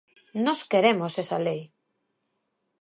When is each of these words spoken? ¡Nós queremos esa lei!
¡Nós 0.45 0.59
queremos 0.71 1.11
esa 1.21 1.37
lei! 1.47 1.61